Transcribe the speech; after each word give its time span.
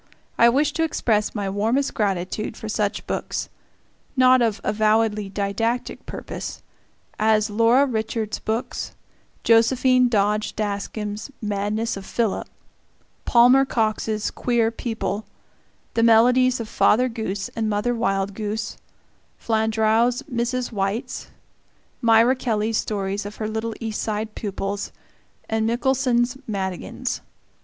I 0.35 0.49
wish 0.49 0.73
to 0.73 0.83
express 0.83 1.35
my 1.35 1.47
warmest 1.47 1.93
gratitude 1.93 2.57
for 2.57 2.67
such 2.67 3.05
books 3.05 3.49
not 4.17 4.41
of 4.41 4.59
avowedly 4.63 5.29
didactic 5.29 6.07
purpose 6.07 6.63
as 7.19 7.51
Laura 7.51 7.85
Richards's 7.85 8.39
books, 8.39 8.95
Josephine 9.43 10.09
Dodge 10.09 10.55
Daskam's 10.55 11.29
"Madness 11.39 11.97
of 11.97 12.07
Philip," 12.07 12.47
Palmer 13.25 13.63
Cox's 13.63 14.31
"Queer 14.31 14.71
People," 14.71 15.23
the 15.93 16.01
melodies 16.01 16.59
of 16.59 16.67
Father 16.67 17.07
Goose 17.07 17.49
and 17.49 17.69
Mother 17.69 17.93
Wild 17.93 18.33
Goose, 18.33 18.77
Flandreau's 19.37 20.23
"Mrs. 20.23 20.71
White's," 20.71 21.27
Myra 22.01 22.35
Kelly's 22.35 22.77
stories 22.77 23.23
of 23.23 23.35
her 23.35 23.47
little 23.47 23.75
East 23.79 24.01
Side 24.01 24.33
pupils, 24.33 24.91
and 25.47 25.67
Michelson's 25.67 26.39
"Madigans." 26.47 27.21